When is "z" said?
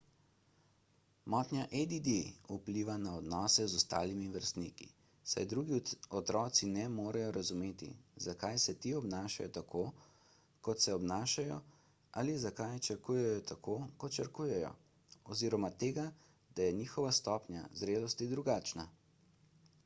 3.73-3.81